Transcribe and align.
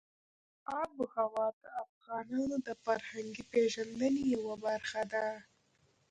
آب 0.81 0.91
وهوا 0.99 1.47
د 1.61 1.63
افغانانو 1.83 2.55
د 2.67 2.69
فرهنګي 2.83 3.43
پیژندنې 3.51 4.23
یوه 4.35 4.55
برخه 4.65 5.01
ده. 5.11 5.25